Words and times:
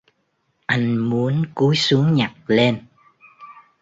Anh 0.65 0.97
muốn 1.09 1.43
cúi 1.55 1.75
xuống 1.75 2.13
nhặt 2.13 2.31
lên 2.47 2.83